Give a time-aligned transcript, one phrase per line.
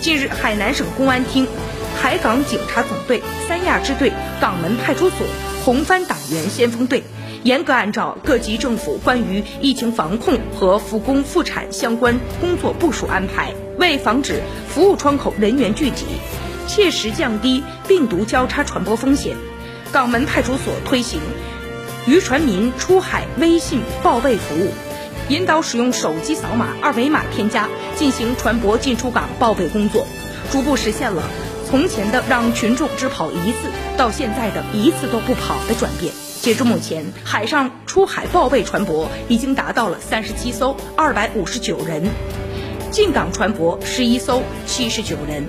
[0.00, 1.46] 近日，海南省公安厅、
[2.00, 5.26] 海港警察总队、三亚支队、港门派出所、
[5.62, 7.02] 红帆党员先锋队，
[7.42, 14.40] 严格按照各级政府关于疫情防控和复工复产相关工作部署安排，为防止
[14.70, 16.06] 服务窗口人员聚集，
[16.66, 19.36] 切实降低病毒交叉传播风险，
[19.92, 21.20] 港门派出所推行
[22.06, 24.72] 渔船民出海微信报备服务。
[25.30, 30.04] 引导使用手机扫码、二维码添加，进行船舶进出港报备工作，
[30.50, 31.22] 逐步实现了
[31.68, 36.12] 从前的让群众只跑一次，到现在的一次都不跑的转变。
[36.42, 42.02] 截至目前，海上出海报备船舶已经达到了三十七艘，二百五十九人；
[42.90, 45.46] 进港船舶十一艘，七十九人。